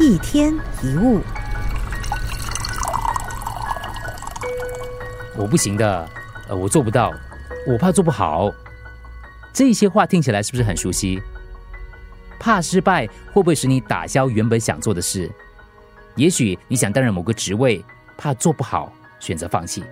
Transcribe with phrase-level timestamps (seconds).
[0.00, 1.20] 一天一物，
[5.36, 6.08] 我不行的，
[6.48, 7.12] 呃，我做不到，
[7.66, 8.48] 我怕做不好。
[9.52, 11.20] 这些话听起来是不是很熟悉？
[12.38, 15.28] 怕失败会不会使你打消原本想做的事？
[16.14, 17.84] 也许你想担任某个职位，
[18.16, 19.82] 怕做不好，选择放弃；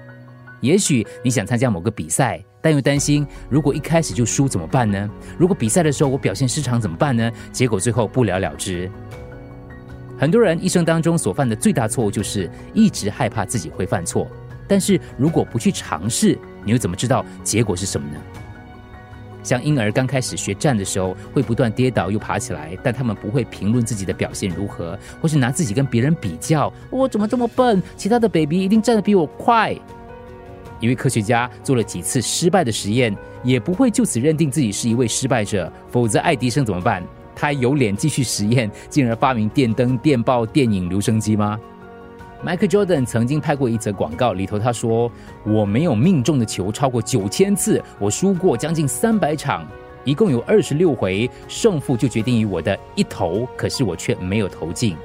[0.61, 5.11] 也许你想参加某个比赛，但又担心如果一开始就输怎么办呢？
[5.37, 7.29] 如果比赛的时候我表现失常怎么办呢？
[7.51, 8.89] 结果最后不了了之。
[10.19, 14.27] 很多人一生当中所犯的最大错误就是一直害怕自己会犯错，
[14.67, 18.19] 但是如果不去尝试，你又怎么知道结果是什么呢？
[19.43, 27.81] 像婴儿刚开始学站的时候，会不断跌倒又爬起来，但他们不会评论自己的表现如何，或是拿自己跟别人比较，我怎么这么笨？
[27.97, 29.73] 其他的 baby 一定站得比我快。
[30.81, 37.03] 一位科学家做了几次失败的实验，也不会就此认定自己是一位失败者，否则爱迪生怎么办？
[37.37, 41.61] 他有脸继续实验，进而发明电灯、电报、电影、留声机吗
[42.45, 45.11] ？Michael Jordan 曾经拍过一则广告，里头他说
[45.45, 49.67] ：“我没有命中的球超过九千次，我输过将近三百场，
[50.05, 54.97] 一共有二十六回，胜负就决定于我的一投，可是我却没有投进。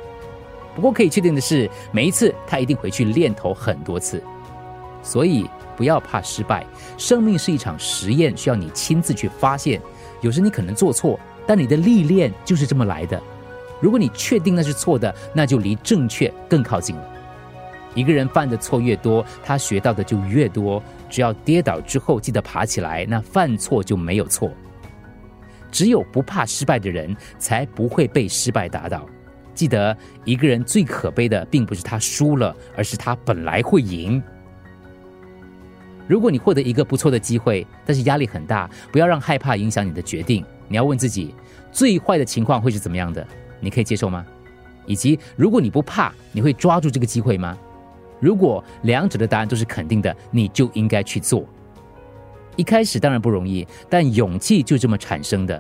[0.74, 4.24] 不过可以确定的是，每一次他一定回去练投很多次。
[5.04, 6.66] 所以不要怕失败，
[6.98, 9.82] 生命是一场实验，需要你亲自去发现。
[10.22, 13.20] 有时你可能做错。”但你的历练就是这么来的。
[13.82, 17.10] 如果你确定那是错的，那就离正确更靠近了。
[17.96, 20.82] 一个人犯的错越多，他学到的就越多。
[21.10, 24.52] 只要跌倒之后记得爬起来，那犯错就没有错。
[25.72, 29.06] 只有不怕失败的人，才不会被失败打倒。
[29.54, 34.22] 记得，一个人最可悲的，并不是他输了，而是他本来会赢。
[36.12, 40.46] 如果你获得一个不错的机会，但是压力很大，不要让害怕影响你的决定。
[40.68, 41.34] 你要问自己，
[41.72, 43.26] 最坏的情况会是怎么样的？
[43.62, 44.26] 你可以接受吗？
[44.86, 47.58] 以及如果你不怕，你会抓住这个机会吗？
[48.20, 51.46] 如果两者的答案都是肯定的，你就应该去做。
[52.58, 55.58] 一开始当然不容易，但勇气就这么产生的。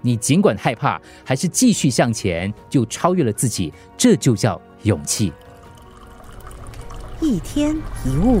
[0.00, 5.30] 你尽管害怕，还是继续向前，就超越了自己，这就叫勇气。
[7.20, 8.40] 一天一物，